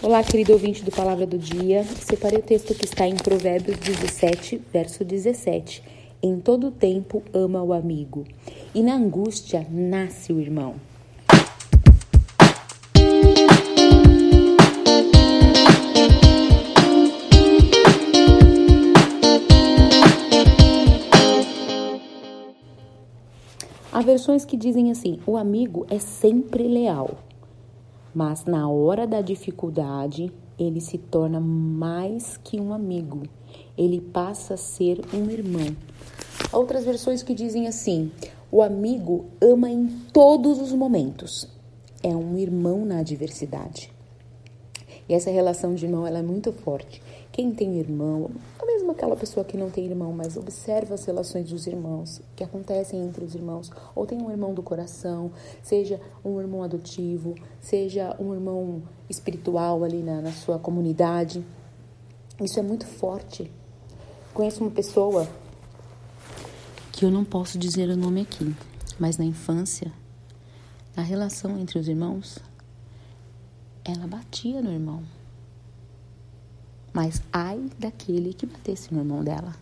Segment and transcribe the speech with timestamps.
[0.00, 1.82] Olá, querido ouvinte do Palavra do Dia.
[1.82, 5.82] Separei o texto que está em Provérbios 17, verso 17.
[6.22, 8.24] Em todo tempo ama o amigo,
[8.72, 10.76] e na angústia nasce o irmão.
[23.90, 27.18] Há versões que dizem assim: o amigo é sempre leal
[28.18, 33.22] mas na hora da dificuldade ele se torna mais que um amigo,
[33.76, 35.76] ele passa a ser um irmão.
[36.52, 38.10] Outras versões que dizem assim:
[38.50, 41.48] o amigo ama em todos os momentos,
[42.02, 43.92] é um irmão na adversidade.
[45.08, 47.00] E essa relação de irmão ela é muito forte.
[47.30, 48.32] Quem tem irmão,
[48.88, 53.04] mesmo aquela pessoa que não tem irmão, mas observa as relações dos irmãos que acontecem
[53.04, 55.30] entre os irmãos, ou tem um irmão do coração,
[55.62, 61.44] seja um irmão adotivo, seja um irmão espiritual ali na, na sua comunidade.
[62.40, 63.50] Isso é muito forte.
[64.32, 65.28] Conheço uma pessoa
[66.92, 68.54] que eu não posso dizer o nome aqui,
[68.98, 69.92] mas na infância,
[70.96, 72.38] a relação entre os irmãos,
[73.84, 75.02] ela batia no irmão
[76.98, 79.54] mas ai daquele que batesse no irmão dela.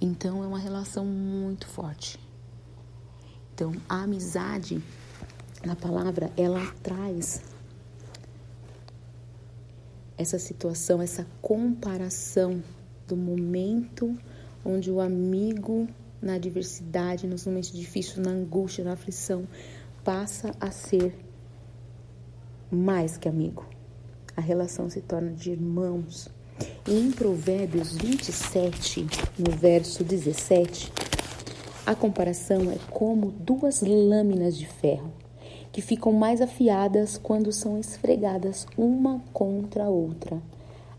[0.00, 2.18] Então é uma relação muito forte.
[3.52, 4.82] Então a amizade,
[5.62, 7.42] na palavra, ela traz
[10.16, 12.64] essa situação, essa comparação
[13.06, 14.18] do momento
[14.64, 15.86] onde o amigo
[16.22, 19.46] na adversidade, nos momentos difíceis, na angústia, na aflição,
[20.02, 21.14] passa a ser
[22.70, 23.66] mais que amigo
[24.40, 26.28] a relação se torna de irmãos.
[26.88, 29.06] E em Provérbios 27,
[29.38, 30.90] no verso 17,
[31.84, 35.12] a comparação é como duas lâminas de ferro
[35.70, 40.42] que ficam mais afiadas quando são esfregadas uma contra a outra.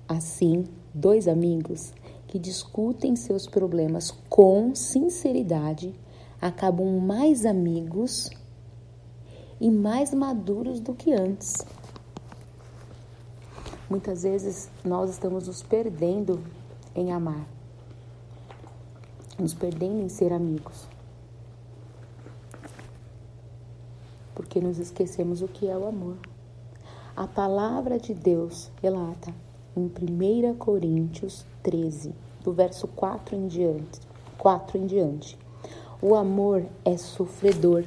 [0.07, 1.91] Assim, dois amigos
[2.27, 5.93] que discutem seus problemas com sinceridade
[6.39, 8.29] acabam mais amigos
[9.59, 11.65] e mais maduros do que antes.
[13.91, 16.41] Muitas vezes nós estamos nos perdendo
[16.95, 17.45] em amar,
[19.37, 20.87] nos perdendo em ser amigos,
[24.33, 26.15] porque nos esquecemos o que é o amor.
[27.17, 29.33] A palavra de Deus relata
[29.75, 32.15] em 1 Coríntios 13,
[32.45, 33.99] do verso 4 em diante,
[34.37, 35.37] 4 em diante.
[36.01, 37.83] O amor é sofredor,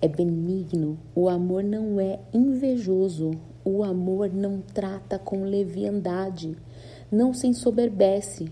[0.00, 3.32] é benigno, o amor não é invejoso,
[3.64, 6.56] o amor não trata com leviandade,
[7.10, 8.50] não se ensoberbece,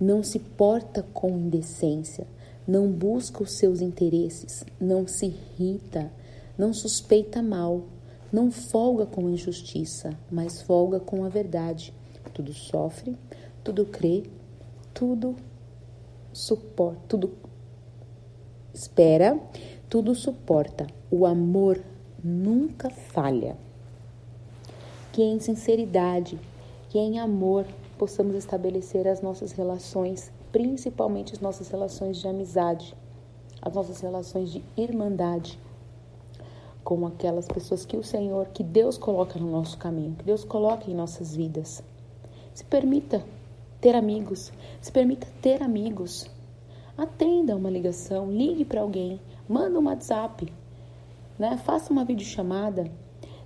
[0.00, 2.26] não se porta com indecência,
[2.66, 6.10] não busca os seus interesses, não se irrita,
[6.56, 7.82] não suspeita mal,
[8.32, 11.92] não folga com a injustiça, mas folga com a verdade.
[12.32, 13.16] Tudo sofre,
[13.62, 14.22] tudo crê,
[14.94, 15.36] tudo
[16.32, 17.32] suporta, tudo
[18.72, 19.38] espera,
[19.90, 20.86] tudo suporta.
[21.10, 21.82] O amor
[22.22, 23.56] nunca falha
[25.12, 26.38] que em sinceridade,
[26.88, 27.66] que em amor
[27.98, 32.96] possamos estabelecer as nossas relações, principalmente as nossas relações de amizade,
[33.60, 35.58] as nossas relações de irmandade
[36.84, 40.88] com aquelas pessoas que o Senhor, que Deus coloca no nosso caminho, que Deus coloca
[40.90, 41.82] em nossas vidas.
[42.54, 43.24] Se permita
[43.80, 46.30] ter amigos, se permita ter amigos.
[47.00, 49.18] Atenda uma ligação, ligue para alguém,
[49.48, 50.52] manda um WhatsApp,
[51.38, 51.56] né?
[51.56, 52.92] Faça uma videochamada,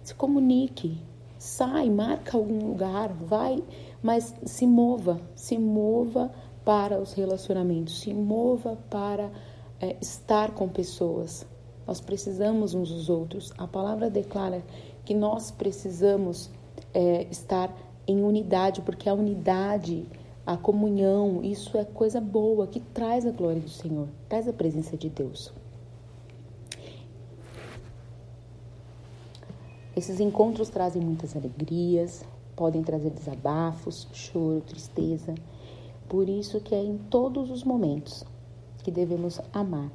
[0.02, 1.00] se comunique,
[1.38, 3.62] sai, marca algum lugar, vai,
[4.02, 6.32] mas se mova, se mova
[6.64, 9.30] para os relacionamentos, se mova para
[9.80, 11.46] é, estar com pessoas.
[11.86, 13.52] Nós precisamos uns dos outros.
[13.56, 14.64] A palavra declara
[15.04, 16.50] que nós precisamos
[16.92, 17.72] é, estar
[18.04, 20.08] em unidade, porque a unidade,
[20.46, 24.96] a comunhão, isso é coisa boa que traz a glória do Senhor, traz a presença
[24.96, 25.52] de Deus.
[29.96, 32.24] Esses encontros trazem muitas alegrias,
[32.56, 35.34] podem trazer desabafos, choro, tristeza.
[36.08, 38.24] Por isso que é em todos os momentos
[38.82, 39.90] que devemos amar.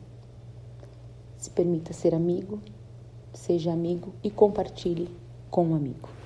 [1.38, 2.60] Se permita ser amigo,
[3.34, 5.10] seja amigo e compartilhe
[5.52, 6.19] com um amigo.